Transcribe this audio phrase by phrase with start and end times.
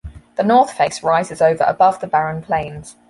[0.35, 2.95] The north face rises over above the barren plains.